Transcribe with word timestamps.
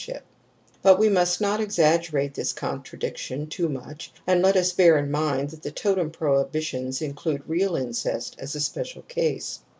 P 0.03 0.13
But 0.81 0.97
we 0.97 1.09
must 1.09 1.39
not 1.39 1.61
exaggerate 1.61 2.33
this 2.33 2.53
contradiction 2.53 3.45
too 3.45 3.69
much, 3.69 4.11
and 4.25 4.41
let 4.41 4.57
us 4.57 4.73
bear 4.73 4.97
in 4.97 5.11
mind 5.11 5.51
that 5.51 5.61
the 5.61 5.69
totem 5.69 6.09
prohibitions 6.09 7.03
include 7.03 7.43
real 7.47 7.75
incest 7.75 8.35
as 8.39 8.55
a 8.55 8.59
special 8.61 9.03
case. 9.03 9.59